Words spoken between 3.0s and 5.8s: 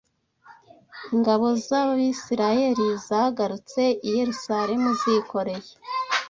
zagarutse i Yerusalemu zikoreye